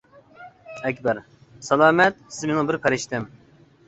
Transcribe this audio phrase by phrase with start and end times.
[0.89, 1.19] ئەكبەر:
[1.67, 3.29] سالامەت، سىز مېنىڭ بىر پەرىشتەم!